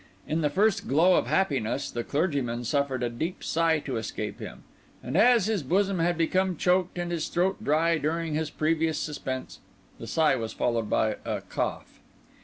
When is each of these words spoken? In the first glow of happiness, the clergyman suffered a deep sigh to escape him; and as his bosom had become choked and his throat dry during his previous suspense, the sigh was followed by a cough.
In 0.27 0.41
the 0.41 0.49
first 0.49 0.87
glow 0.87 1.13
of 1.13 1.27
happiness, 1.27 1.91
the 1.91 2.03
clergyman 2.03 2.63
suffered 2.63 3.03
a 3.03 3.07
deep 3.11 3.43
sigh 3.43 3.77
to 3.81 3.97
escape 3.97 4.39
him; 4.39 4.63
and 5.03 5.15
as 5.15 5.45
his 5.45 5.61
bosom 5.61 5.99
had 5.99 6.17
become 6.17 6.57
choked 6.57 6.97
and 6.97 7.11
his 7.11 7.27
throat 7.27 7.63
dry 7.63 7.99
during 7.99 8.33
his 8.33 8.49
previous 8.49 8.97
suspense, 8.97 9.59
the 9.99 10.07
sigh 10.07 10.35
was 10.35 10.53
followed 10.53 10.89
by 10.89 11.17
a 11.23 11.41
cough. 11.41 11.99